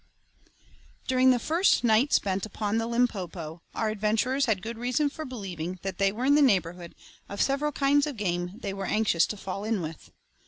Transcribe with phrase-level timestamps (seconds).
[1.05, 5.77] During the first night spent upon the Limpopo our adventurers had good reason for believing
[5.83, 6.95] that they were in the neighbourhood
[7.29, 10.09] of several kinds of game they were anxious to fall in with.